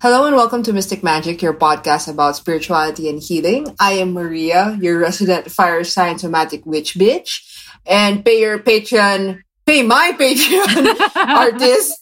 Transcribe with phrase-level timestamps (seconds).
[0.00, 3.74] Hello and welcome to Mystic Magic, your podcast about spirituality and healing.
[3.80, 7.42] I am Maria, your resident fire sign somatic witch bitch,
[7.84, 11.98] and pay your Patreon, pay my Patreon artist.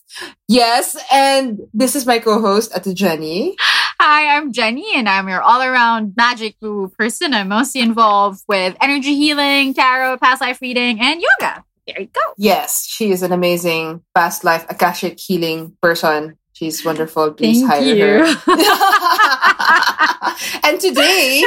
[0.46, 3.56] Yes, and this is my co-host, Ate Jenny.
[3.99, 7.33] Hi, I'm Jenny, and I'm your all-around magic woo person.
[7.33, 11.65] I'm mostly involved with energy healing, tarot, past life reading, and yoga.
[11.87, 12.21] There you go.
[12.37, 17.37] Yes, she is an amazing past life Akashic healing person She's wonderful.
[17.37, 18.01] Please Thank hire you.
[18.01, 18.25] her.
[20.64, 21.45] and today,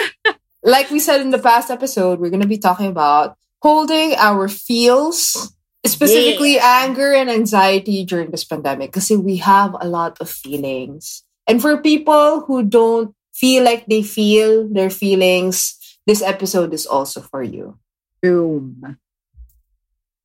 [0.61, 4.47] like we said in the past episode, we're going to be talking about holding our
[4.47, 5.51] feels,
[5.83, 8.93] specifically anger and anxiety during this pandemic.
[8.93, 11.23] Because we have a lot of feelings.
[11.49, 17.21] And for people who don't feel like they feel their feelings, this episode is also
[17.21, 17.79] for you.
[18.21, 18.99] Boom.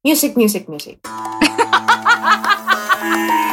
[0.04, 1.00] Music, music, music.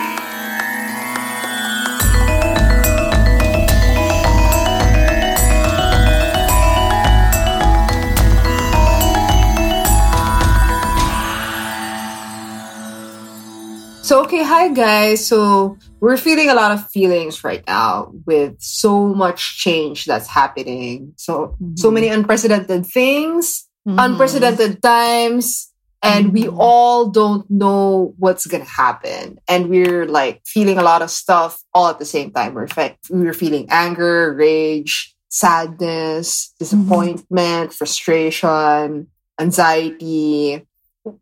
[14.32, 15.28] okay, hi guys.
[15.28, 21.12] So, we're feeling a lot of feelings right now with so much change that's happening.
[21.18, 21.94] So, so Mhm.
[21.96, 23.96] many unprecedented things, Mhm.
[24.00, 25.68] unprecedented times,
[26.02, 26.56] and we Mhm.
[26.58, 29.38] all don't know what's going to happen.
[29.50, 32.54] And we're like feeling a lot of stuff all at the same time.
[32.54, 39.08] We're, fe- we're feeling anger, rage, sadness, disappointment, frustration,
[39.42, 40.66] anxiety.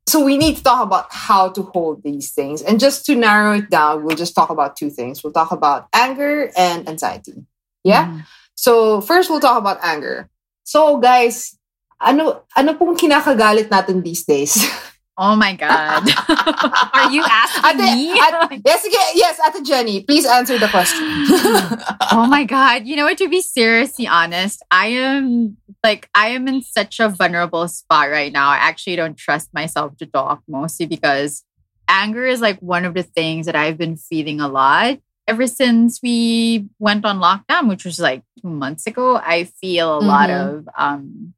[0.07, 2.61] So we need to talk about how to hold these things.
[2.61, 5.23] And just to narrow it down, we'll just talk about two things.
[5.23, 7.45] We'll talk about anger and anxiety.
[7.83, 8.07] Yeah?
[8.07, 8.25] Mhm.
[8.55, 10.27] So first we'll talk about anger.
[10.67, 11.55] So guys,
[12.01, 14.59] ano ano pong kinakagalit natin these days?
[15.21, 16.07] Oh my God.
[16.95, 18.11] Are you asking Ate- me?
[18.13, 21.03] Ate- yes, sige, yes, Ate Jenny, please answer the question.
[22.11, 26.47] oh my god you know what to be seriously honest i am like i am
[26.47, 30.85] in such a vulnerable spot right now i actually don't trust myself to talk mostly
[30.87, 31.43] because
[31.87, 35.99] anger is like one of the things that i've been feeling a lot ever since
[36.01, 40.41] we went on lockdown which was like two months ago i feel a lot Mhm.
[40.57, 41.33] of um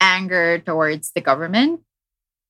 [0.00, 1.80] anger towards the government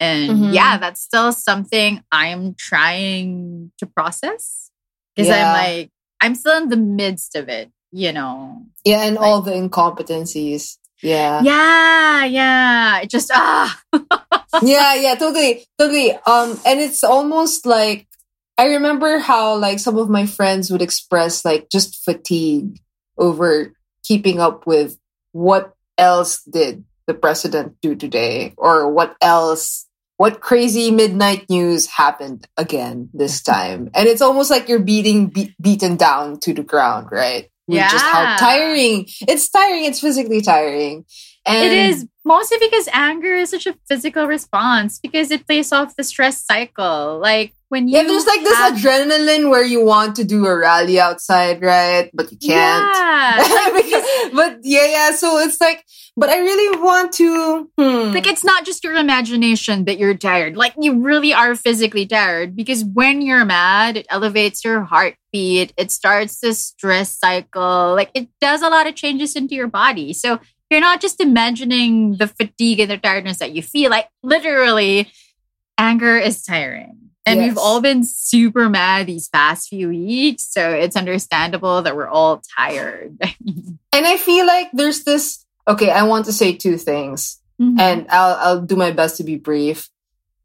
[0.00, 0.55] and Mhm.
[0.55, 4.71] yeah that's still something i'm trying to process
[5.15, 5.53] because Yeah.
[5.53, 5.91] i'm like
[6.22, 8.66] I'm still in the midst of it, you know.
[8.84, 10.77] yeah, and all the incompetencies.
[11.03, 11.41] Yeah.
[11.41, 13.00] Yeah, yeah.
[13.00, 13.81] It just ah.
[14.62, 16.12] yeah, yeah, totally, totally.
[16.27, 18.06] Um, and it's almost like
[18.59, 22.78] I remember how like some of my friends would express like just fatigue
[23.17, 23.72] over
[24.05, 24.99] keeping up with
[25.32, 29.87] what else did the president do today, or what else,
[30.20, 33.53] what crazy midnight news happened again this mm-hmm.
[33.53, 37.50] time, and it's almost like you're beating be- beaten down to the ground, right?
[37.66, 39.06] With just how tiring.
[39.26, 39.86] It's tiring.
[39.86, 41.06] It's physically tiring.
[41.47, 45.97] And it is mostly because anger is such a physical response because it plays off
[45.97, 47.19] the stress cycle.
[47.19, 51.00] Like when you Yeah, there's like this adrenaline where you want to do a rally
[51.00, 52.11] outside, right?
[52.12, 52.97] But you can't.
[52.97, 53.71] Yeah.
[53.75, 55.11] Because- but yeah, yeah.
[55.12, 55.84] So it's like,
[56.17, 57.71] but I really want to.
[57.79, 58.12] Hmm.
[58.12, 60.56] like it's not just your imagination that you're tired.
[60.56, 65.73] Like you really are physically tired because when you're mad, it elevates your heartbeat.
[65.77, 67.95] It starts the stress cycle.
[67.95, 70.12] Like it does a lot of changes into your body.
[70.12, 70.39] So
[70.70, 73.91] you're not just imagining the fatigue and the tiredness that you feel.
[73.91, 75.10] Like literally,
[75.78, 76.97] anger is tiring.
[77.26, 77.48] And Yes.
[77.50, 80.44] we've all been super mad these past few weeks.
[80.50, 83.19] So it's understandable that we're all tired.
[83.47, 85.44] and I feel like there's this.
[85.69, 87.78] Okay, I want to say two things, Mm-hmm.
[87.78, 89.91] and I'll I'll do my best to be brief.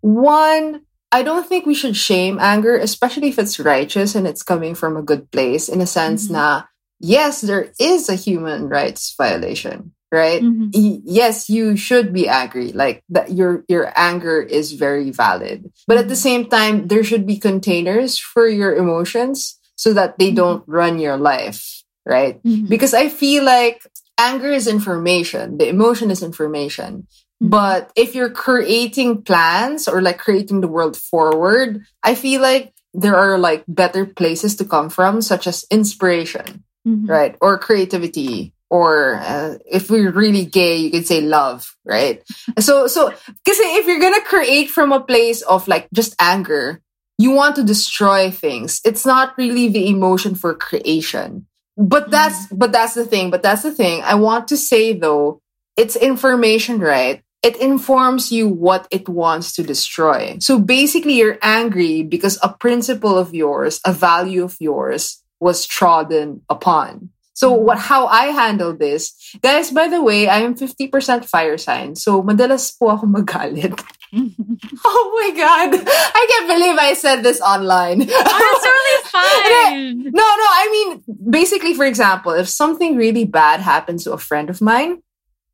[0.02, 0.82] One,
[1.14, 4.98] I don't think we should shame anger, especially if it's righteous and it's coming from
[4.98, 5.70] a good place.
[5.70, 6.32] In a sense, Mhm.
[6.32, 6.64] na
[7.00, 10.42] yes, there is a human rights violation, right?
[10.42, 10.70] Mhm.
[10.74, 15.98] y- yes you should be angry like that your your anger is very valid but
[15.98, 20.36] at the same time there should be containers for your emotions so that they Mhm.
[20.36, 22.70] don't run your life right Mhm.
[22.70, 23.82] because i feel like
[24.18, 27.08] anger is information the emotion is information
[27.42, 27.50] Mhm.
[27.52, 33.18] but if you're creating plans or like creating the world forward i feel like there
[33.18, 37.10] are like better places to come from such as inspiration Mhm.
[37.10, 37.36] right?
[37.42, 42.22] Or creativity, or uh, if we're really gay, you could say love, right?
[42.60, 46.82] so, so, because if you're gonna create from a place of like just anger,
[47.18, 48.82] you want to destroy things.
[48.84, 51.48] It's not really the emotion for creation.
[51.78, 53.32] But that's, but that's the thing.
[53.32, 54.04] But that's the thing.
[54.04, 55.40] I want to say though,
[55.78, 57.22] it's information, right?
[57.44, 60.36] It informs you what it wants to destroy.
[60.40, 66.42] So basically, you're angry because a principle of yours, a value of yours, was trodden
[66.50, 67.12] upon.
[67.36, 69.12] So what how I handle this,
[69.44, 72.00] guys, by the way, I am 50% fire sign.
[72.00, 73.76] So madalas po ako magalit.
[74.16, 75.76] oh my god.
[75.84, 78.08] I can't believe I said this online.
[78.08, 80.04] Oh, it's totally fine.
[80.16, 84.50] no, no, I mean basically for example, if something really bad happens to a friend
[84.50, 85.04] of mine,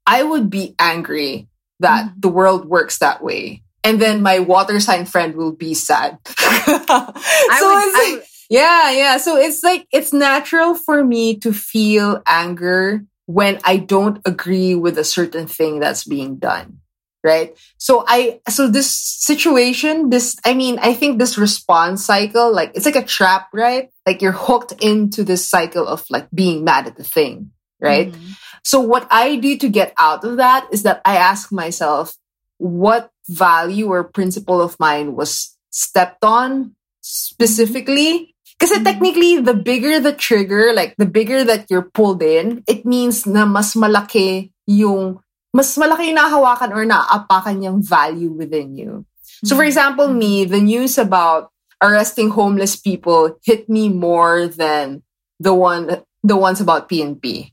[0.06, 1.50] I would be angry
[1.82, 2.22] that mm.
[2.22, 3.64] the world works that way.
[3.84, 6.22] And then my water sign friend will be sad.
[6.30, 9.16] so I would, yeah, yeah.
[9.16, 14.98] So it's like it's natural for me to feel anger when I don't agree with
[14.98, 16.80] a certain thing that's being done.
[17.24, 17.56] Right.
[17.78, 22.86] So I, so this situation, this, I mean, I think this response cycle, like it's
[22.86, 23.90] like a trap, right?
[24.06, 27.52] Like you're hooked into this cycle of like being mad at the thing.
[27.80, 28.12] Right.
[28.12, 28.32] Mm-hmm.
[28.66, 32.18] So what I do to get out of that is that I ask myself,
[32.58, 38.31] what value or principle of mine was stepped on specifically
[38.62, 43.26] Because technically, the bigger the trigger, like the bigger that you're pulled in, it means
[43.26, 45.18] na mas malaki yung,
[45.50, 49.04] mas malaki yung nahawakan or naapakan yung value within you.
[49.42, 49.68] So for mm-hmm.
[49.74, 51.50] example, me, the news about
[51.82, 55.02] arresting homeless people hit me more than
[55.40, 57.50] the one, the ones about PNP,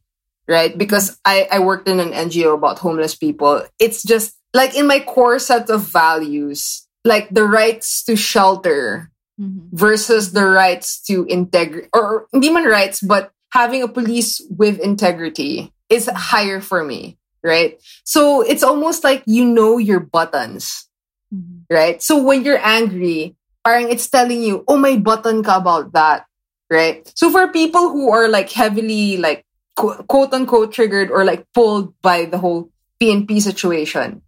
[0.46, 0.76] right?
[0.76, 3.64] Because I, I worked in an NGO about homeless people.
[3.80, 9.70] It's just like in my core set of values, like the rights to shelter mm-hmm.
[9.72, 15.72] versus the rights to integrity or hindi man rights but having a police with integrity
[15.88, 20.86] is higher for me right so it's almost like you know your buttons
[21.32, 21.62] mm-hmm.
[21.70, 26.26] right so when you're angry parang it's telling you oh my button ka about that
[26.70, 29.44] right so for people who are like heavily like
[29.76, 34.22] quote unquote triggered or like pulled by the whole PNP situation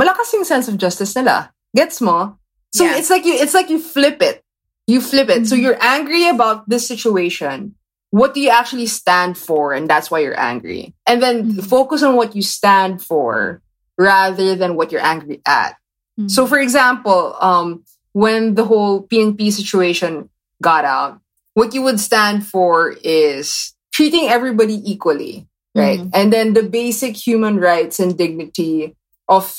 [0.00, 2.38] malakas yung sense of justice nila gets mo
[2.72, 2.96] so yeah.
[2.96, 4.45] it's like you it's like you flip it
[4.86, 5.46] you flip it.
[5.46, 5.64] So mm-hmm.
[5.64, 7.74] you're angry about this situation.
[8.10, 9.72] What do you actually stand for?
[9.72, 10.94] And that's why you're angry.
[11.06, 11.60] And then mm-hmm.
[11.60, 13.60] focus on what you stand for
[13.98, 15.76] rather than what you're angry at.
[16.18, 16.28] Mm-hmm.
[16.28, 20.30] So for example, um, when the whole PNP situation
[20.62, 21.20] got out,
[21.54, 26.00] what you would stand for is treating everybody equally, right?
[26.00, 26.14] Mm-hmm.
[26.14, 28.94] And then the basic human rights and dignity
[29.28, 29.52] of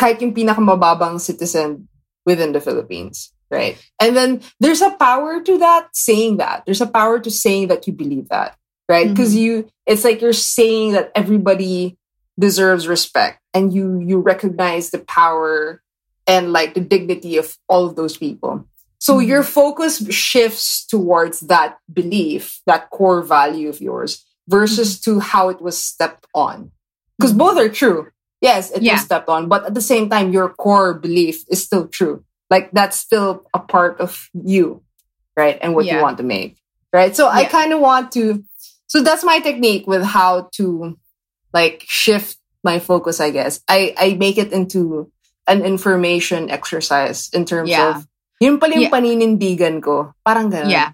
[0.00, 1.88] kahit yung pinakamababang citizen
[2.26, 3.78] within the Philippines right?
[4.00, 6.64] And then there's a power to that saying that.
[6.64, 8.56] There's a power to saying that you believe that,
[8.88, 9.08] right?
[9.08, 9.44] Because mm-hmm.
[9.44, 11.98] you it's like you're saying that everybody
[12.40, 15.82] deserves respect and you you recognize the power
[16.26, 18.66] and like the dignity of all of those people.
[18.98, 19.28] So mm-hmm.
[19.28, 25.18] your focus shifts towards that belief, that core value of yours versus mm-hmm.
[25.18, 26.72] to how it was stepped on.
[27.18, 28.08] Because both are true.
[28.40, 28.94] Yes, it yeah.
[28.94, 32.68] was stepped on, but at the same time, your core belief is still true like
[32.76, 34.84] that's still a part of you
[35.40, 35.96] right and what yeah.
[35.96, 36.60] you want to make
[36.92, 37.40] right so yeah.
[37.40, 38.44] i kind of want to
[38.92, 40.92] so that's my technique with how to
[41.56, 45.08] like shift my focus i guess i i make it into
[45.48, 47.96] an information exercise in terms yeah.
[47.96, 48.06] of
[48.36, 48.92] yun pala yung yeah.
[48.92, 50.92] paninindigan ko parang ganun yeah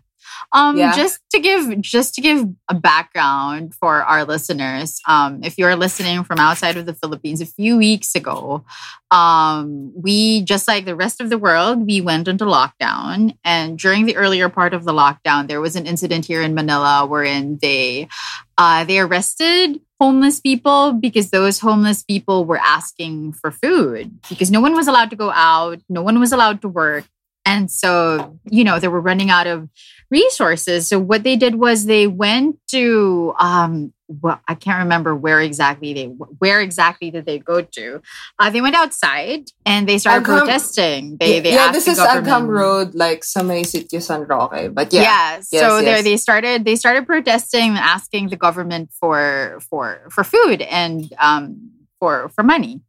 [0.52, 0.94] um, yeah.
[0.94, 6.24] just to give just to give a background for our listeners, um, if you're listening
[6.24, 8.64] from outside of the Philippines, a few weeks ago,
[9.10, 13.36] um, we just like the rest of the world, we went into lockdown.
[13.44, 17.06] And during the earlier part of the lockdown, there was an incident here in Manila
[17.06, 18.08] wherein they
[18.56, 24.60] uh, they arrested homeless people because those homeless people were asking for food because no
[24.60, 27.04] one was allowed to go out, no one was allowed to work.
[27.48, 29.70] And so, you know, they were running out of
[30.10, 30.86] resources.
[30.86, 35.92] So what they did was they went to um well, I can't remember where exactly
[35.92, 36.06] they
[36.40, 38.00] where exactly did they go to.
[38.38, 41.16] Uh, they went outside and they started Agham, protesting.
[41.20, 44.72] They they yeah, this the is Agham Road, like may sitio San Roque.
[44.72, 45.36] But yeah, yeah.
[45.36, 45.84] Yes, so yes.
[45.84, 51.70] there they started they started protesting, asking the government for for for food and um
[51.98, 52.80] for for money.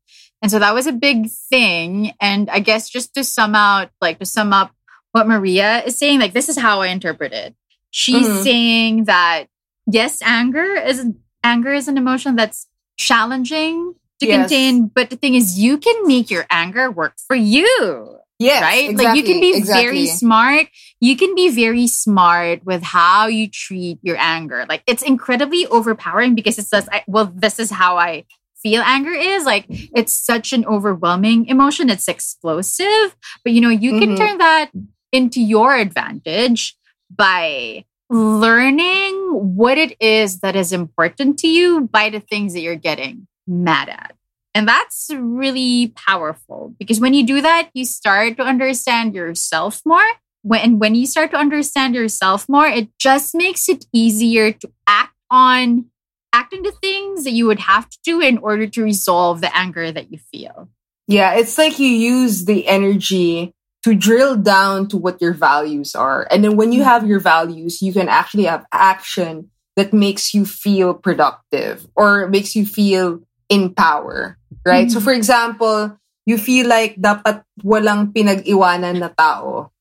[0.41, 2.13] And so that was a big thing.
[2.22, 4.72] And I guess just to sum out, like to sum up
[5.12, 7.55] what Maria is saying, like this is how I interpret it.
[7.91, 8.43] She's mm-hmm.
[8.43, 9.46] saying that
[9.88, 11.05] yes, anger is
[11.43, 12.67] anger is an emotion that's
[12.98, 14.41] challenging to yes.
[14.41, 18.17] contain, but the thing is, you can make your anger work for you.
[18.38, 18.89] Yes, right.
[18.89, 19.84] Exactly, like you can be exactly.
[19.84, 20.67] very smart.
[21.01, 24.65] You can be very smart with how you treat your anger.
[24.69, 28.24] Like it's incredibly overpowering because it says, I, "Well, this is how I
[28.61, 33.99] feel anger is like it's such an overwhelming emotion it's explosive but you know you
[33.99, 34.15] can mm-hmm.
[34.15, 34.69] turn that
[35.11, 36.77] into your advantage
[37.09, 42.75] by learning what it is that is important to you by the things that you're
[42.75, 44.15] getting mad at.
[44.55, 50.03] And that's really powerful because when you do that, you start to understand yourself more
[50.41, 55.13] when when you start to understand yourself more, it just makes it easier to act
[55.29, 55.85] on
[56.33, 59.91] act into things that you would have to do in order to resolve the anger
[59.91, 60.69] that you feel.
[61.07, 66.27] Yeah, it's like you use the energy to drill down to what your values are.
[66.29, 70.45] And then when you have your values, you can actually have action that makes you
[70.45, 74.88] feel productive or makes you feel in power, right?
[74.88, 74.93] Mm-hmm.
[74.93, 79.71] So for example, you feel like dapat walang pinag-iwanan na tao.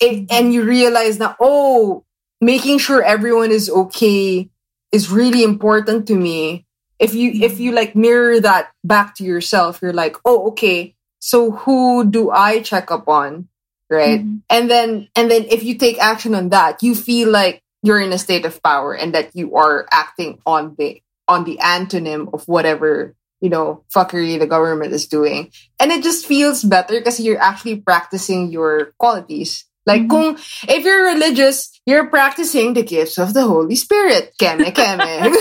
[0.00, 2.04] It, and you realize that, oh,
[2.40, 4.48] making sure everyone is okay
[4.92, 6.66] is really important to me.
[6.98, 10.94] If you if you like mirror that back to yourself, you're like, oh, okay.
[11.20, 13.48] So who do I check up on?
[13.90, 14.20] Right.
[14.20, 14.36] Mm-hmm.
[14.50, 18.12] And then and then if you take action on that, you feel like you're in
[18.12, 22.46] a state of power and that you are acting on the on the antonym of
[22.48, 27.40] whatever you know fuckery the government is doing and it just feels better because you're
[27.40, 30.36] actually practicing your qualities like mm-hmm.
[30.36, 35.00] kung if you're religious you're practicing the gifts of the holy spirit keme keme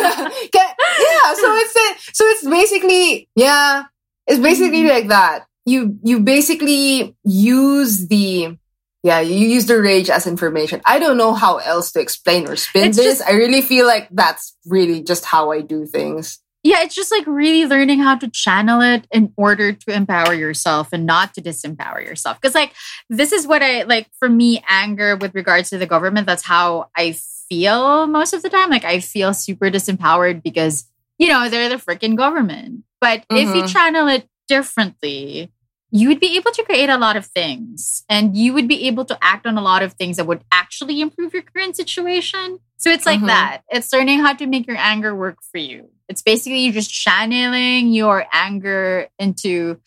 [0.55, 1.75] yeah so it's
[2.15, 3.83] so it's basically yeah
[4.25, 4.95] it's basically mm-hmm.
[5.03, 8.57] like that you you basically use the
[9.03, 10.81] yeah, you use the rage as information.
[10.83, 13.19] I don't know how else to explain or spin it's this.
[13.19, 16.39] Just, I really feel like that's really just how I do things.
[16.67, 20.89] Yeah, it's just like really learning how to channel it in order to empower yourself
[20.91, 22.41] and not to disempower yourself.
[22.41, 22.73] Because, like,
[23.09, 26.89] this is what I like for me, anger with regards to the government, that's how
[26.93, 27.15] I
[27.47, 28.69] feel most of the time.
[28.69, 32.83] Like, I feel super disempowered because, you know, they're the freaking government.
[32.99, 33.37] But mm-hmm.
[33.37, 33.67] if you mm-hmm.
[33.67, 35.49] channel it differently,
[35.89, 39.05] you would be able to create a lot of things and you would be able
[39.05, 42.59] to act on a lot of things that would actually improve your current situation.
[42.75, 43.27] So it's like mm-hmm.
[43.27, 43.61] that.
[43.69, 45.91] It's learning how to make your anger work for you.
[46.09, 49.79] It's basically you're just channeling your anger into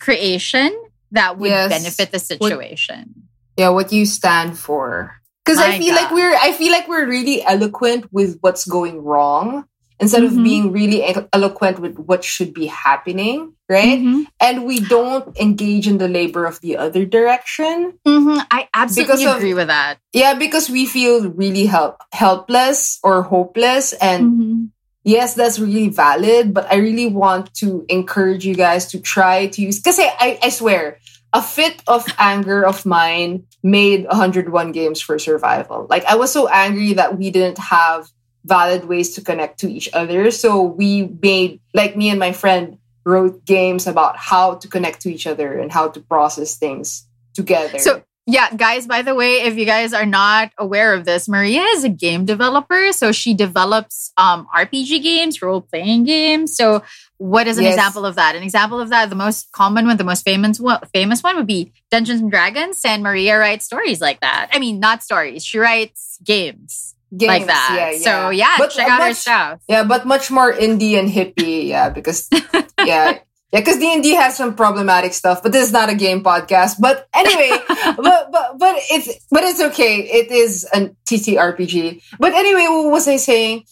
[0.00, 0.76] creation
[1.12, 1.70] that would yes.
[1.70, 3.14] benefit the situation.
[3.14, 5.22] What, yeah, what you stand for.
[5.44, 6.02] Because I feel God.
[6.02, 9.66] like we're I feel like we're really eloquent with what's going wrong
[9.98, 10.38] instead mm-hmm.
[10.38, 13.98] of being really eloquent with what should be happening, right?
[13.98, 14.22] Mm-hmm.
[14.40, 17.98] And we don't engage in the labor of the other direction.
[18.06, 18.40] Mm-hmm.
[18.50, 19.98] I absolutely because agree of, with that.
[20.12, 24.64] Yeah, because we feel really help helpless or hopeless, and mm-hmm.
[25.04, 26.54] Yes, that's really valid.
[26.54, 30.48] But I really want to encourage you guys to try to use because I, I
[30.48, 30.98] swear
[31.32, 35.86] a fit of anger of mine made 101 games for survival.
[35.88, 38.08] Like I was so angry that we didn't have
[38.44, 40.30] valid ways to connect to each other.
[40.30, 45.12] So we made, like me and my friend, wrote games about how to connect to
[45.12, 47.78] each other and how to process things together.
[47.78, 51.62] So yeah, guys, by the way, if you guys are not aware of this, Maria
[51.62, 52.92] is a game developer.
[52.92, 56.56] So she develops um, RPG games, role playing games.
[56.56, 56.84] So,
[57.18, 57.74] what is an yes.
[57.74, 58.34] example of that?
[58.36, 61.46] An example of that, the most common one, the most famous one, famous one would
[61.46, 62.80] be Dungeons and Dragons.
[62.84, 64.50] And Maria writes stories like that.
[64.52, 67.74] I mean, not stories, she writes games games like that.
[67.76, 67.98] Yeah, yeah.
[67.98, 69.60] So yeah, but, check out much, her stuff.
[69.68, 71.66] Yeah, but much more indie and hippie.
[71.66, 72.28] Yeah, because
[72.84, 73.18] yeah.
[73.52, 76.24] Yeah, because D and D has some problematic stuff, but this is not a game
[76.24, 76.80] podcast.
[76.80, 80.00] But anyway, but but but it's but it's okay.
[80.00, 82.02] It is a TTRPG.
[82.18, 83.64] But anyway, what was I saying?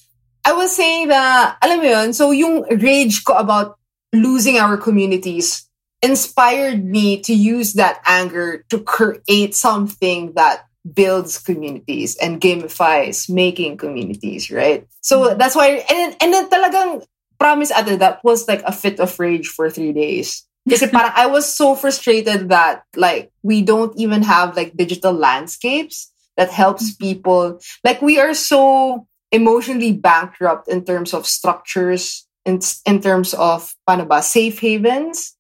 [0.44, 3.80] I was saying that alam mo yun, so yung rage ko about
[4.12, 5.64] losing our communities
[6.02, 13.76] inspired me to use that anger to create something that builds communities and gamifies making
[13.76, 14.87] communities, right?
[15.02, 15.38] So mm-hmm.
[15.38, 17.06] that's why, and then, and then talagang
[17.40, 20.47] promise ate, that was like a fit of rage for three days.
[20.64, 26.50] Because I was so frustrated that like we don't even have like digital landscapes that
[26.50, 27.04] helps mm-hmm.
[27.04, 27.61] people.
[27.82, 34.06] Like we are so emotionally bankrupt in terms of structures, in, in terms of paano
[34.06, 35.35] ba, safe havens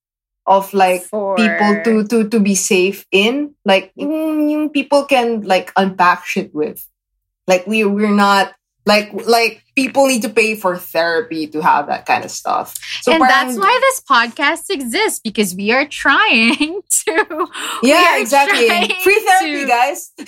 [0.46, 1.36] of like For...
[1.36, 6.82] people to to to be safe in like yung people can like unpack shit with
[7.46, 8.54] like we we're not
[8.86, 13.12] like like people need to pay for therapy to have that kind of stuff so
[13.12, 17.46] and that's why this podcast exists because we are trying to
[17.82, 18.68] yeah exactly
[19.02, 19.66] free therapy to...
[19.66, 20.26] guys then,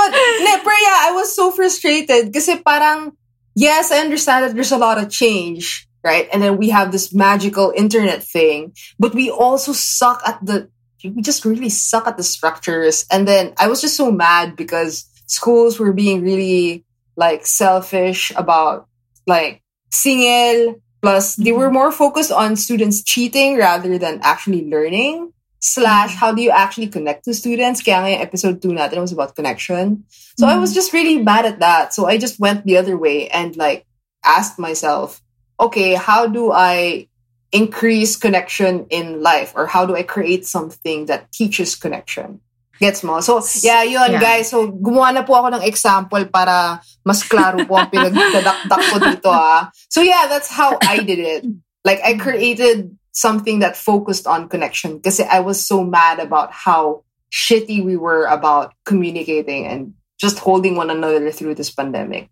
[0.00, 0.10] but
[0.44, 0.54] ne,
[0.86, 3.12] yeah i was so frustrated because parang
[3.54, 6.28] yes i understand that there's a lot of change right?
[6.32, 10.68] And then we have this magical internet thing, but we also suck at the,
[11.02, 13.06] we just really suck at the structures.
[13.10, 16.84] And then I was just so mad because schools were being really
[17.16, 18.88] like selfish about
[19.26, 20.80] like singil.
[21.02, 21.74] Plus, they were mm-hmm.
[21.74, 25.32] more focused on students cheating rather than actually learning.
[25.60, 26.18] Slash, mm-hmm.
[26.18, 27.82] how do you actually connect to students?
[27.82, 30.04] Kaya episode 2 natin was about connection.
[30.36, 30.56] So mm-hmm.
[30.56, 31.94] I was just really mad at that.
[31.94, 33.86] So I just went the other way and like
[34.24, 35.20] asked myself,
[35.60, 37.08] okay, how do I
[37.52, 42.40] increase connection in life or how do I create something that teaches connection?
[42.80, 43.20] Gets mo?
[43.20, 44.20] So, yeah, yun, Yeah.
[44.20, 44.50] guys.
[44.50, 49.30] So, gumawa na po ako ng example para mas klaro po ang pinagdadakdak ko dito,
[49.30, 49.70] ah.
[49.88, 51.46] So, yeah, that's how I did it.
[51.86, 57.04] Like, I created something that focused on connection because I was so mad about how
[57.30, 62.30] shitty we were about communicating and just holding one another through this pandemic.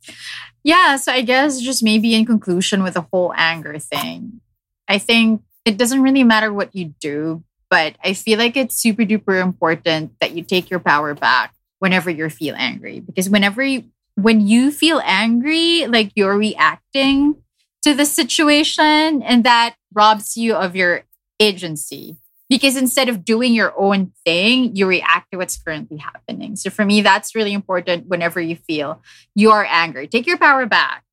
[0.64, 4.40] Yeah, so I guess just maybe in conclusion with the whole anger thing,
[4.86, 7.42] I think it doesn't really matter what you do,
[7.72, 12.10] but I feel like it's super duper important that you take your power back whenever
[12.10, 17.36] you feel angry because whenever you when you feel angry, like you're reacting
[17.80, 21.04] to the situation and that robs you of your
[21.40, 22.18] agency
[22.50, 26.56] because instead of doing your own thing, you react to what's currently happening.
[26.56, 29.00] So for me, that's really important whenever you feel
[29.34, 30.08] you are angry.
[30.08, 31.04] Take your power back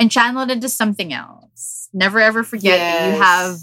[0.00, 1.88] and channel it into something else.
[1.92, 3.58] Never ever forget that you have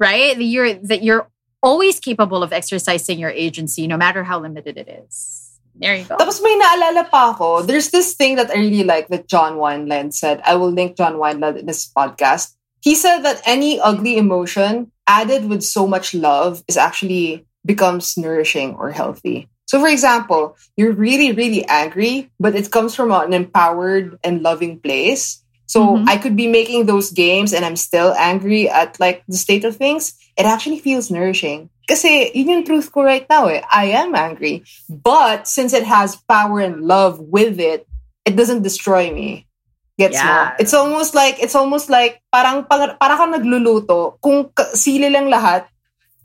[0.00, 1.28] right that you're that you're
[1.62, 5.58] always capable of exercising your agency, no matter how limited it is.
[5.74, 6.16] There you go.
[6.16, 10.12] Tapos may naalala pa ako, there's this thing that I really like that John Wineland
[10.12, 10.42] said.
[10.44, 12.52] I will link John Wineland in this podcast.
[12.82, 18.74] He said that any ugly emotion added with so much love is actually becomes nourishing
[18.74, 19.48] or healthy.
[19.66, 24.80] So for example, you're really, really angry, but it comes from an empowered and loving
[24.80, 25.44] place.
[25.70, 26.10] So Mhm.
[26.10, 29.78] I could be making those games and I'm still angry at like the state of
[29.78, 30.18] things.
[30.34, 31.70] It actually feels nourishing.
[31.86, 33.62] Kasi yun yung truth ko right now eh.
[33.70, 34.66] I am angry.
[34.90, 37.86] But since it has power and love with it,
[38.26, 39.46] it doesn't destroy me.
[39.94, 40.58] Gets mo?
[40.58, 45.70] It's almost like it's almost like parang para, para kang nagluluto kung sili lang lahat,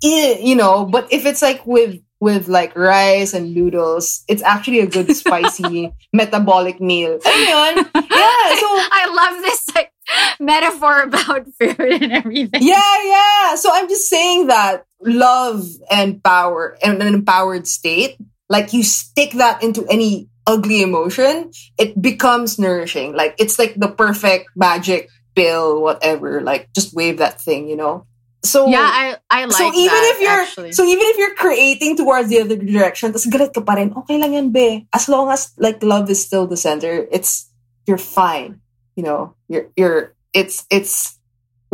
[0.02, 4.79] eh, you know, but if it's like with with like rice and noodles, it's actually
[4.79, 7.19] a good spicy metabolic meal.
[7.19, 7.75] Ayun.
[7.93, 9.91] Yeah, so I love this like
[10.39, 12.62] metaphor about food and everything.
[12.62, 13.55] yeah, yeah.
[13.55, 18.17] So I'm just saying that love and power and an empowered state,
[18.50, 23.15] like you stick that into any ugly emotion, it becomes nourishing.
[23.15, 26.42] Like it's like the perfect magic pill, whatever.
[26.42, 28.05] Like just wave that thing, you know.
[28.46, 30.72] So Yeah, I I like so even that, if you're actually.
[30.72, 34.22] so even if you're creating towards the other direction, tas galit ka pa rin, okay
[34.22, 34.86] lang yan, be.
[34.94, 37.50] As long as like love is still the center, it's
[37.90, 38.62] you're fine.
[38.96, 41.15] You know, you're you're it's it's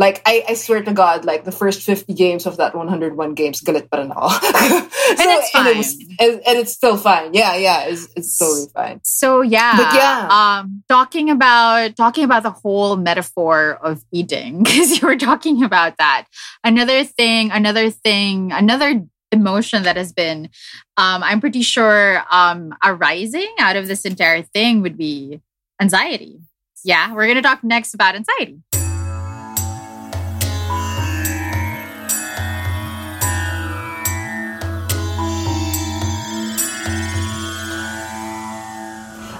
[0.02, 3.62] like I, I swear to God, like the first 50 games of that 101 games,
[3.62, 4.28] galit pa rin ako.
[4.34, 6.16] so, it's and, it was, fine.
[6.18, 7.30] and, and it's still fine.
[7.32, 8.98] Yeah, yeah, it's, it's totally fine.
[9.04, 10.26] So yeah, But yeah.
[10.26, 15.98] um, talking about talking about the whole metaphor of eating because you were talking about
[15.98, 16.26] that.
[16.64, 20.50] Another thing, another thing, another emotion that has been,
[20.98, 25.40] um, I'm pretty sure, um, arising out of this entire thing would be
[25.80, 26.42] anxiety.
[26.82, 28.58] Yeah, we're gonna talk next about anxiety.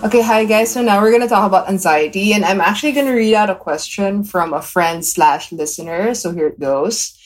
[0.02, 0.72] Okay, hi guys.
[0.72, 4.24] So now we're gonna talk about anxiety, and I'm actually gonna read out a question
[4.24, 6.12] from a friend slash listener.
[6.14, 7.16] So here it goes.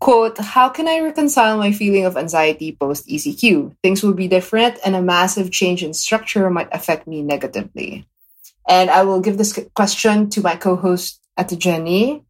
[0.00, 3.76] Quote, how can I reconcile my feeling of anxiety post ECQ?
[3.84, 8.08] Things will be different and a massive change in structure might affect me negatively.
[8.68, 12.24] And I will give this question to my co-host at Jenny.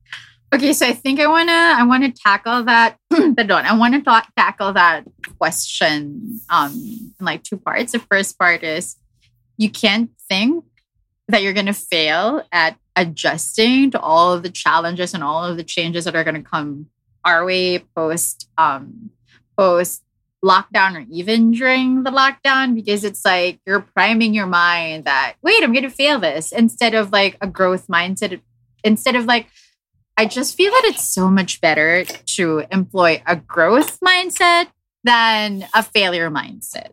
[0.52, 2.98] Okay, so I think I wanna I wanna tackle that.
[3.10, 5.04] pardon, I wanna ta- tackle that
[5.38, 7.92] question um in like two parts.
[7.92, 8.96] The first part is
[9.58, 10.64] you can't think
[11.28, 15.64] that you're gonna fail at adjusting to all of the challenges and all of the
[15.64, 16.86] changes that are gonna come
[17.24, 19.10] our way post um
[19.56, 20.02] post
[20.42, 25.62] lockdown or even during the lockdown because it's like you're priming your mind that wait
[25.62, 28.40] i'm gonna fail this instead of like a growth mindset
[28.84, 29.48] instead of like
[30.18, 34.66] I just feel that it's so much better to employ a growth mindset
[35.04, 36.88] than a failure mindset.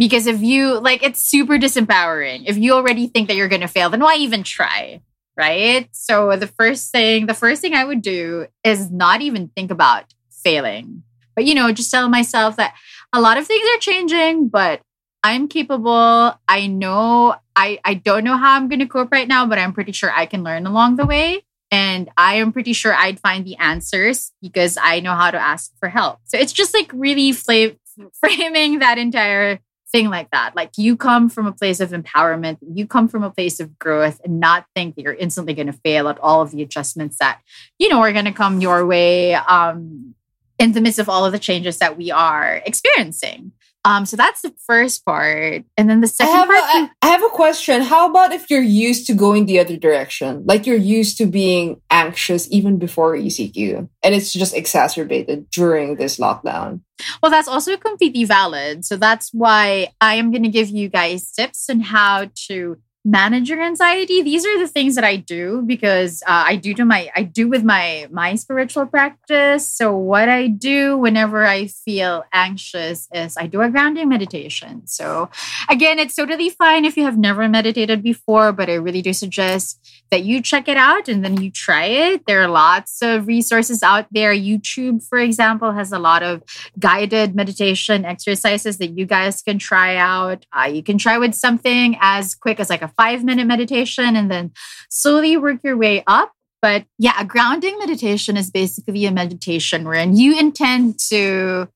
[0.00, 2.44] Because if you like, it's super disempowering.
[2.46, 5.02] If you already think that you're going to fail, then why even try?
[5.36, 5.90] Right.
[5.92, 10.06] So the first thing, the first thing I would do is not even think about
[10.30, 11.02] failing,
[11.36, 12.74] but, you know, just tell myself that
[13.12, 14.80] a lot of things are changing, but
[15.22, 16.34] I'm capable.
[16.48, 19.74] I know I, I don't know how I'm going to cope right now, but I'm
[19.74, 21.44] pretty sure I can learn along the way.
[21.70, 25.72] And I am pretty sure I'd find the answers because I know how to ask
[25.78, 26.20] for help.
[26.24, 27.76] So it's just like really fla-
[28.20, 29.60] framing that entire
[29.92, 30.54] thing like that.
[30.54, 34.20] Like you come from a place of empowerment, you come from a place of growth,
[34.24, 37.40] and not think that you're instantly going to fail at all of the adjustments that,
[37.78, 40.14] you know, are going to come your way um,
[40.58, 43.52] in the midst of all of the changes that we are experiencing.
[43.84, 46.60] Um, so that's the first part, and then the I second have, part.
[46.60, 47.80] I, I have a question.
[47.80, 50.44] How about if you're used to going the other direction?
[50.44, 56.18] Like you're used to being anxious even before ECQ, and it's just exacerbated during this
[56.18, 56.80] lockdown.
[57.22, 58.84] Well, that's also completely valid.
[58.84, 63.48] So that's why I am going to give you guys tips on how to manage
[63.48, 64.22] your anxiety.
[64.22, 67.48] These are the things that i do because uh, i do to my i do
[67.48, 69.66] with my my spiritual practice.
[69.66, 74.86] So what i do whenever i feel anxious is i do a grounding meditation.
[74.86, 75.30] So
[75.70, 79.80] again it's totally fine if you have never meditated before but i really do suggest
[80.10, 82.26] that you check it out and then you try it.
[82.26, 84.34] There are lots of resources out there.
[84.34, 86.42] Youtube for example has a lot of
[86.78, 90.44] guided meditation exercises that you guys can try out.
[90.52, 94.30] Uh, you can try with something as quick as like a five minute meditation and
[94.30, 94.52] then
[94.88, 96.32] slowly work your way up.
[96.62, 101.68] But yeah, a grounding meditation is basically a meditation wherein you intend to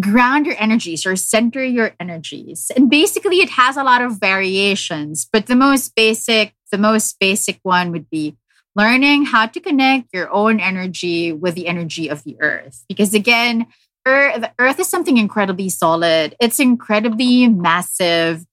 [0.00, 2.70] ground your energies or center your energies.
[2.74, 7.58] And basically it has a lot of variations, but the most basic, the most basic
[7.62, 8.36] one would be
[8.74, 12.84] learning how to connect your own energy with the energy of the earth.
[12.88, 13.66] Because again,
[14.06, 16.34] earth, the earth is something incredibly solid.
[16.40, 18.46] It's incredibly massive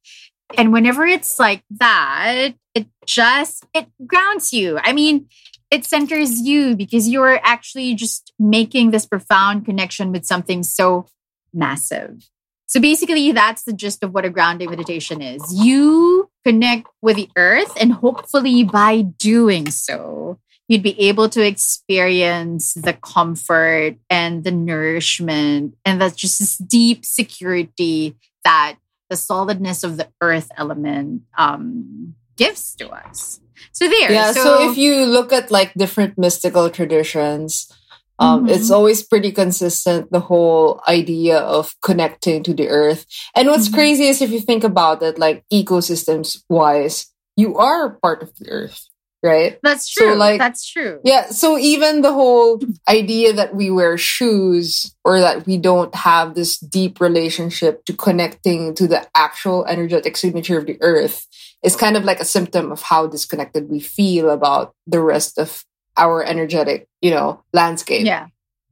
[0.56, 4.80] and whenever it's like that it just it grounds you.
[4.82, 5.28] I mean
[5.70, 11.08] it centers you because you're actually just making this profound connection with something so
[11.54, 12.30] massive.
[12.68, 15.42] So basically that's the gist of what a grounding meditation is.
[15.54, 22.74] You connect with the earth and hopefully by doing so you'd be able to experience
[22.74, 28.76] the comfort and the nourishment and that's just this deep security that
[29.10, 33.40] the solidness of the earth element um, gives to us.
[33.72, 34.12] So there.
[34.12, 34.32] Yeah.
[34.32, 37.72] So, so, if you look at like different mystical traditions,
[38.20, 38.50] um, mm-hmm.
[38.50, 40.12] it's always pretty consistent.
[40.12, 43.06] The whole idea of connecting to the earth.
[43.36, 43.76] And what's mm-hmm.
[43.76, 48.50] crazy is if you think about it, like ecosystems wise, you are part of the
[48.50, 48.87] earth
[49.24, 49.60] right?
[49.64, 50.12] That's true.
[50.12, 51.00] So like that's true.
[51.04, 51.30] Yeah.
[51.30, 56.58] So even the whole idea that we wear shoes or that we don't have this
[56.58, 61.28] deep relationship to connecting to the actual energetic signature of the earth
[61.64, 65.66] is kind of like a symptom of how disconnected we feel about the rest of
[65.98, 68.06] our energetic, you know, landscape.
[68.06, 68.28] Yeah.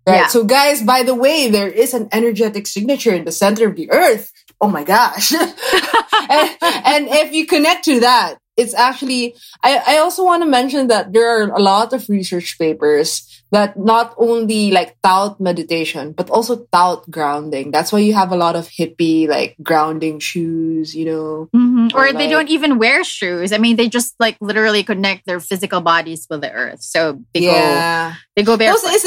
[0.08, 0.17] Right.
[0.17, 0.27] Yeah.
[0.27, 3.89] So guys, by the way, there is an energetic signature in the center of the
[3.89, 4.31] earth.
[4.62, 5.34] Oh my gosh.
[5.34, 10.88] and, and if you connect to that, it's actually I, I also want to mention
[10.88, 16.30] that there are a lot of research papers that not only like tout meditation but
[16.30, 21.06] also tout grounding that's why you have a lot of hippie like grounding shoes you
[21.06, 21.88] know mm-hmm.
[21.96, 25.26] or, or like, they don't even wear shoes i mean they just like literally connect
[25.26, 28.12] their physical bodies with the earth so they yeah.
[28.12, 29.04] go they go barefoot those,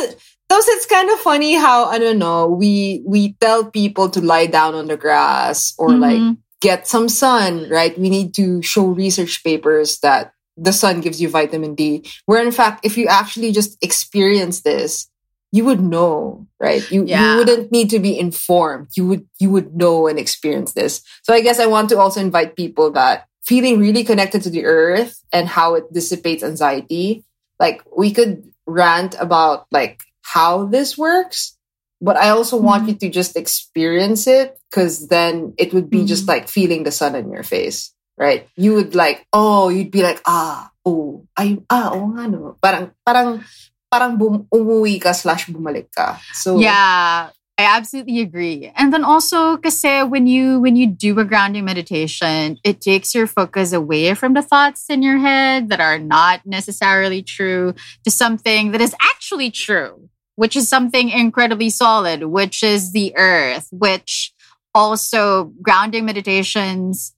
[0.49, 4.47] those it's kind of funny how i don't know we we tell people to lie
[4.47, 6.01] down on the grass or mm-hmm.
[6.01, 7.97] like get some sun, right?
[7.99, 12.05] We need to show research papers that the sun gives you vitamin D.
[12.27, 15.09] Where in fact, if you actually just experience this,
[15.53, 16.88] you would know, right?
[16.90, 17.33] You yeah.
[17.33, 18.88] you wouldn't need to be informed.
[18.97, 21.03] You would you would know and experience this.
[21.23, 24.66] So I guess I want to also invite people that feeling really connected to the
[24.66, 27.25] earth and how it dissipates anxiety.
[27.59, 31.57] Like we could rant about like how this works,
[32.01, 32.66] but I also mm-hmm.
[32.66, 36.07] want you to just experience it because then it would be mm-hmm.
[36.07, 38.48] just like feeling the sun in your face, right?
[38.57, 42.57] You would like, oh, you'd be like, ah, oh, ay, ah, oh nga no.
[42.61, 43.44] Parang, parang,
[43.90, 46.20] parang bum, umuwi ka slash bumalik ka.
[46.33, 48.70] So yeah, I absolutely agree.
[48.76, 53.26] And then also, kasi when you when you do a grounding meditation, it takes your
[53.26, 58.72] focus away from the thoughts in your head that are not necessarily true to something
[58.72, 64.33] that is actually true which is something incredibly solid, which is the earth, which
[64.79, 67.12] also grounding meditations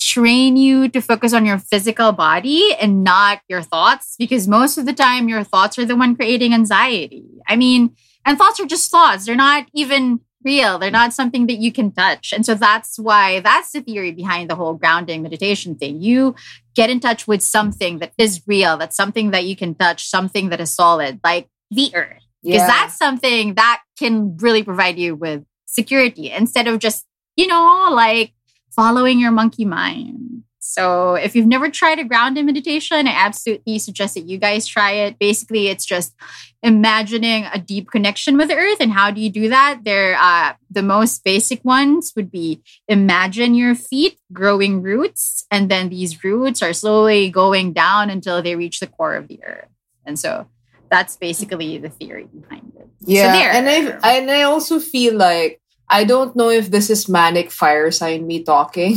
[0.00, 4.84] train you to focus on your physical body and not your thoughts because most of
[4.84, 7.24] the time your thoughts are the one creating anxiety.
[7.46, 7.94] I mean,
[8.26, 9.24] and thoughts are just thoughts.
[9.24, 10.78] They're not even real.
[10.78, 12.32] They're not something that you can touch.
[12.32, 16.02] And so that's why that's the theory behind the whole grounding meditation thing.
[16.02, 16.34] You
[16.74, 20.48] get in touch with something that is real, that's something that you can touch, something
[20.50, 22.66] that is solid, like the earth because yeah.
[22.66, 25.42] that's something that can really provide you with
[25.74, 27.04] security instead of just
[27.36, 28.32] you know like
[28.70, 30.42] following your monkey mind.
[30.66, 34.92] So if you've never tried a grounded meditation i absolutely suggest that you guys try
[34.92, 35.18] it.
[35.18, 36.14] Basically it's just
[36.62, 38.78] imagining a deep connection with the earth.
[38.80, 39.80] And how do you do that?
[39.84, 45.90] There uh, the most basic ones would be imagine your feet growing roots and then
[45.90, 49.68] these roots are slowly going down until they reach the core of the earth.
[50.06, 50.46] And so
[50.90, 52.88] that's basically the theory behind it.
[53.00, 57.08] Yeah, so and I and I also feel like I don't know if this is
[57.08, 58.96] manic fire sign me talking.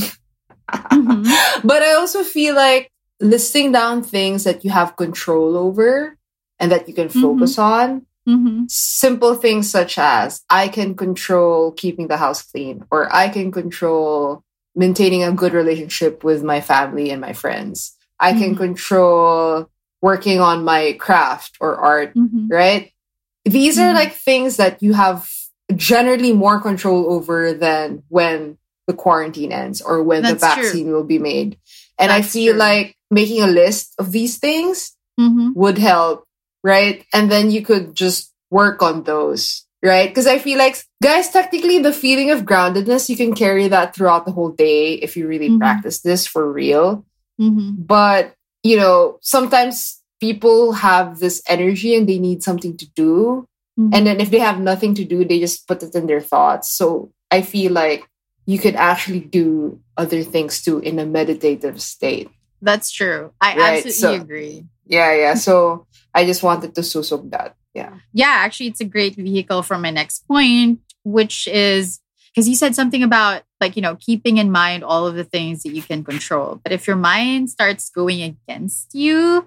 [0.71, 1.23] Mm-hmm.
[1.67, 6.17] but I also feel like listing down things that you have control over
[6.59, 8.05] and that you can focus on.
[8.27, 8.65] Mm-hmm.
[8.67, 14.43] Simple things such as I can control keeping the house clean, or I can control
[14.75, 17.95] maintaining a good relationship with my family and my friends.
[18.19, 18.57] I can Mhm.
[18.57, 19.69] control
[20.01, 22.47] working on my craft or art, Mm-hmm.
[22.51, 22.91] right?
[23.45, 25.29] These are like things that you have
[25.75, 30.63] generally more control over than when the quarantine ends or when the That's true.
[30.63, 31.57] vaccine will be made.
[31.99, 32.59] And I feel true.
[32.59, 35.53] like making a list of these things Mm-hmm.
[35.55, 36.25] would help,
[36.63, 37.03] right?
[37.11, 40.07] And then you could just work on those, right?
[40.07, 44.25] Because I feel like, guys, technically, the feeling of groundedness, you can carry that throughout
[44.27, 45.57] the whole day if you really Mhm.
[45.57, 47.03] practice this for real.
[47.41, 47.81] Mm-hmm.
[47.81, 53.47] But, you know, sometimes people have this energy and they need something to do.
[53.77, 53.93] Mm-hmm.
[53.93, 56.71] And then if they have nothing to do, they just put it in their thoughts.
[56.71, 58.07] So I feel like
[58.45, 62.29] you can actually do other things too in a meditative state.
[62.61, 63.33] That's true.
[63.39, 64.65] I Right, absolutely so- agree.
[64.85, 65.33] Yeah, yeah.
[65.35, 67.55] So I just wanted to susog that.
[67.73, 67.93] Yeah.
[68.13, 71.99] Yeah, actually, it's a great vehicle for my next point, which is
[72.33, 75.63] because you said something about like, you know, keeping in mind all of the things
[75.63, 76.59] that you can control.
[76.63, 79.45] But if your mind starts going against you,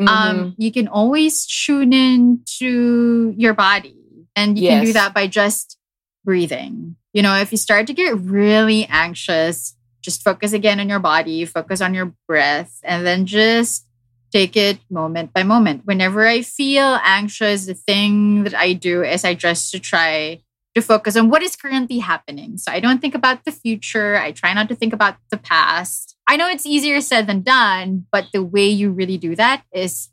[0.00, 0.08] Mhm.
[0.08, 3.94] um, you can always tune in to your body.
[4.34, 5.78] And you can do that by just
[6.24, 6.96] breathing.
[7.14, 11.44] You know, if you start to get really anxious, just focus again on your body,
[11.46, 13.86] focus on your breath, and then just
[14.32, 15.82] take it moment by moment.
[15.86, 20.42] Whenever I feel anxious, the thing that I do is I just to try
[20.74, 22.58] to focus on what is currently happening.
[22.58, 24.16] So I don't think about the future.
[24.16, 26.15] I try not to think about the past.
[26.28, 30.08] I know it's easier said than done, but the way you really do that is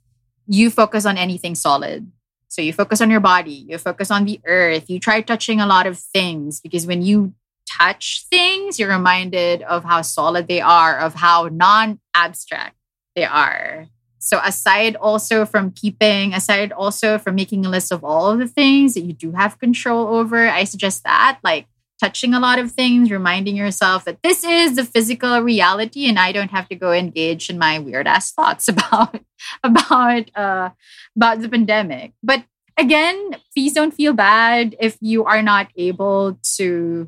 [0.48, 2.12] you focus on anything solid.
[2.50, 5.66] So you focus on your body, you focus on the earth, you try touching a
[5.66, 7.34] lot of things because when you
[7.68, 12.76] touch things, you're reminded of how solid they are, of how non abstract
[13.16, 13.88] they are.
[14.20, 18.48] So, aside also from keeping, aside also from making a list of all of the
[18.48, 21.66] things that you do have control over, I suggest that, like
[22.04, 26.32] touching a lot of things, reminding yourself that this is the physical reality and I
[26.32, 29.22] don't have to go engage in my weird ass thoughts about
[29.64, 30.70] about uh
[31.16, 32.12] about the pandemic.
[32.22, 32.44] But
[32.78, 33.18] again,
[33.54, 37.08] please don't feel bad if you are not able to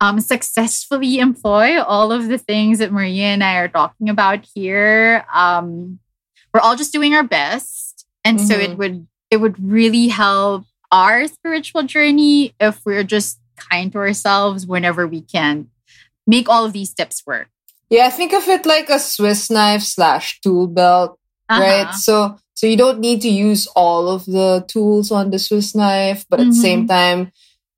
[0.00, 5.26] um, successfully employ all of the things that Maria and I are talking about here.
[5.34, 5.98] Um,
[6.54, 8.76] we're all just doing our best, and so it Mhm.
[8.78, 15.06] would it would really help our spiritual journey if we're just kind to ourselves whenever
[15.06, 15.68] we can
[16.26, 17.48] make all of these steps work.
[17.90, 21.18] Yeah, think of it like a Swiss knife slash tool belt,
[21.50, 21.88] right?
[21.88, 21.92] Uh-huh.
[21.92, 26.26] So so you don't need to use all of the tools on the Swiss knife,
[26.28, 26.86] but at the same Mm-hmm.
[26.86, 27.32] time,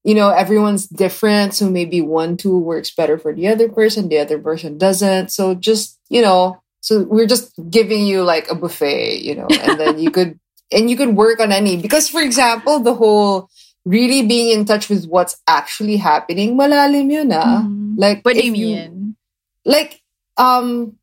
[0.05, 1.55] you know, everyone's different.
[1.55, 5.31] So maybe one tool works better for the other person, the other person doesn't.
[5.31, 9.79] So just, you know, so we're just giving you like a buffet, you know, and
[9.79, 10.41] then you could
[10.73, 13.51] and you could work on any because for example, the whole
[13.85, 17.65] really being in touch with what's actually happening, malalim yun ah.
[17.65, 17.95] Mhm.
[17.97, 19.17] Like What do you mean?
[19.65, 20.01] like
[20.41, 20.97] um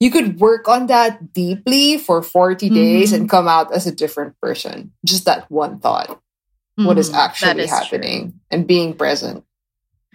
[0.00, 3.16] you could work on that deeply for 40 days Mhm.
[3.16, 6.16] and come out as a different person just that one thought
[6.80, 7.12] what is Mhm.
[7.12, 7.76] That actually is true.
[7.76, 9.44] happening and being present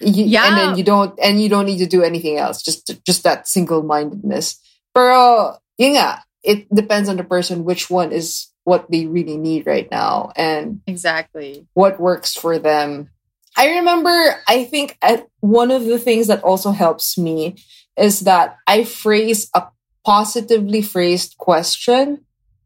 [0.01, 0.49] You- Yeah.
[0.49, 3.45] and then you don't and you don't need to do anything else just just that
[3.47, 4.57] single-mindedness
[4.97, 9.65] pero yun nga, it depends on the person which one is what they really need
[9.65, 11.65] right now and Exactly.
[11.73, 13.09] what works for them.
[13.55, 14.11] I remember,
[14.49, 14.97] I think
[15.39, 17.55] one of the things that also helps me
[17.95, 19.69] is that I phrase a
[20.03, 22.25] positively phrased question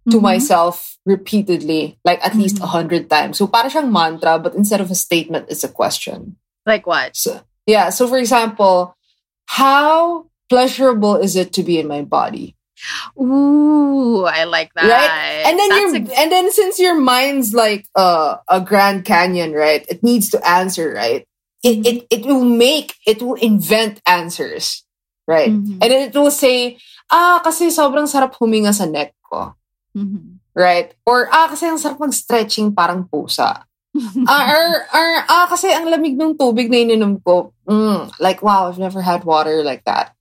[0.09, 0.21] to Mhm.
[0.23, 2.63] myself repeatedly, like at least Mhm.
[2.63, 3.37] a hundred times.
[3.37, 6.37] So para siyang mantra, but instead of a statement, it's a question.
[6.65, 7.13] Like what?
[7.15, 8.95] So yeah, so for example,
[9.45, 12.55] how pleasurable is it to be in my body?
[13.19, 14.87] Ooh, I like that.
[14.87, 15.43] Right?
[15.45, 19.53] And then That's your a- and then since your mind's like uh, a Grand Canyon,
[19.53, 19.85] right?
[19.89, 21.27] It needs to answer, right?
[21.63, 24.83] It it it will make it will invent answers,
[25.27, 25.51] right?
[25.51, 25.83] Mhm.
[25.83, 26.79] And then it will say,
[27.11, 29.53] ah, kasi sobrang sarap huminga sa neck ko,
[29.91, 30.39] Mhm.
[30.55, 30.95] right?
[31.03, 33.67] Or ah, kasi ang sarap mag-stretching parang pusa.
[34.29, 34.65] ah, or,
[34.95, 37.51] or ah, kasi ang lamig ng tubig na ininom ko.
[37.67, 40.15] Mm, like wow, I've never had water like that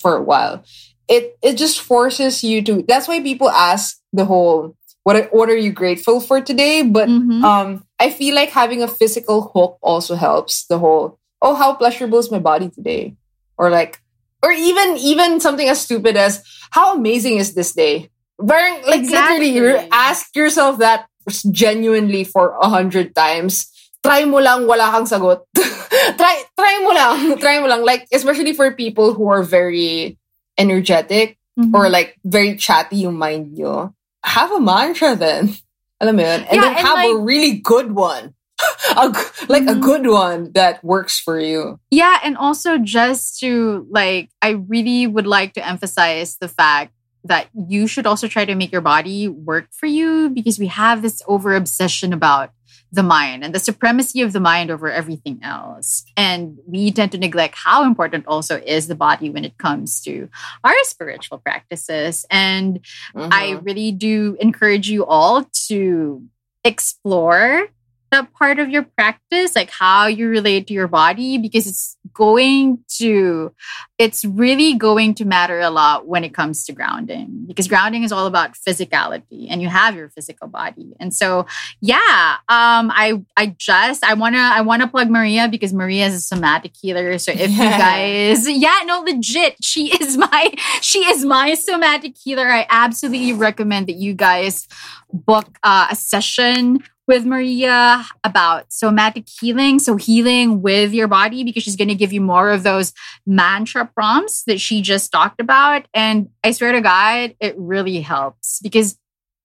[0.00, 0.64] for a while.
[1.08, 2.84] It it just forces you to.
[2.86, 6.84] That's why people ask the whole what are- what are you grateful for today?
[6.84, 7.40] But Mhm.
[7.40, 10.68] um, I feel like having a physical hook also helps.
[10.68, 13.14] The whole oh, how pleasurable is my body today?
[13.56, 14.02] Or like,
[14.44, 16.44] or even even something as stupid as
[16.76, 18.10] how amazing is this day?
[18.40, 21.06] Very like literally, you ask yourself that
[21.50, 23.66] genuinely for a hundred times.
[24.04, 25.42] Try mo lang, wala kang sagot.
[26.20, 27.16] try try mo lang.
[27.40, 27.82] Try mo lang.
[27.84, 30.18] Like, especially for people who are very
[30.58, 31.74] energetic Mhm.
[31.74, 33.94] or like very chatty yung mind nyo.
[34.24, 35.54] Have a mantra then.
[36.00, 36.42] Alam mo yun?
[36.46, 38.34] And Yeah, then and have a really good one.
[38.98, 39.06] a,
[39.50, 39.82] like a Mhm.
[39.82, 41.78] good one that works for you.
[41.90, 46.92] Yeah, and also just to like, I really would like to emphasize the fact
[47.24, 51.02] that you should also try to make your body work for you because we have
[51.02, 52.50] this over obsession about
[52.90, 56.04] the mind and the supremacy of the mind over everything else.
[56.16, 60.30] And we tend to neglect how important also is the body when it comes to
[60.64, 62.24] our spiritual practices.
[62.30, 62.80] And
[63.14, 63.64] I Mhm.
[63.64, 66.22] really do encourage you all to
[66.64, 67.68] explore
[68.10, 72.80] that part of your practice, like how you relate to your body, because it's going
[72.88, 73.54] to,
[73.96, 78.10] it's really going to matter a lot when it comes to grounding, because grounding is
[78.10, 80.96] all about physicality and you have your physical body.
[80.98, 81.46] And so,
[81.80, 86.08] yeah, um, I, I just, I want to, I want to plug Maria because Maria
[86.08, 87.16] is a somatic healer.
[87.18, 92.48] So if you guys, yeah, no, legit, she is my, she is my somatic healer.
[92.48, 94.66] I absolutely recommend that you guys
[95.12, 99.78] book uh, a session with Maria about somatic healing.
[99.80, 102.92] So, healing with your body, because she's going to give you more of those
[103.26, 105.86] mantra prompts that she just talked about.
[105.94, 108.98] And I swear to God, it really helps because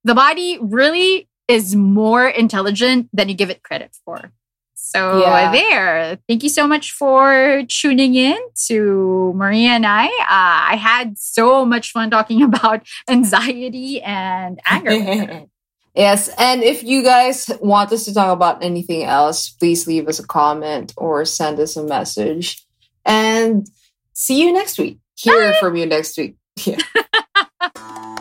[0.03, 4.31] the body really is more intelligent than you give it credit for.
[4.75, 5.51] So, Yeah.
[5.51, 6.17] there.
[6.27, 10.07] Thank you so much for tuning in to Maria and I.
[10.07, 15.45] Uh, I had so much fun talking about anxiety and anger.
[15.95, 20.19] yes, and if you guys want us to talk about anything else, please leave us
[20.19, 22.65] a comment or send us a message.
[23.05, 23.67] And
[24.13, 24.99] see you next week.
[25.15, 26.35] Hear from you next week.
[26.65, 26.77] Yeah.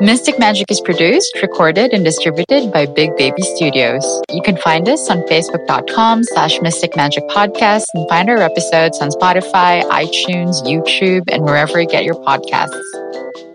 [0.00, 4.04] Mystic Magic is produced, recorded, and distributed by Big Baby Studios.
[4.30, 9.10] You can find us on facebook.com slash Mystic Magic Podcast and find our episodes on
[9.10, 13.47] Spotify, iTunes, YouTube, and wherever you get your podcasts.